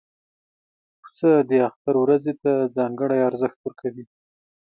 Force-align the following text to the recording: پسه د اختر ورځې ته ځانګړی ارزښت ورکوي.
پسه 1.01 1.31
د 1.49 1.51
اختر 1.67 1.95
ورځې 2.03 2.33
ته 2.41 2.51
ځانګړی 2.77 3.19
ارزښت 3.29 3.59
ورکوي. 3.61 4.05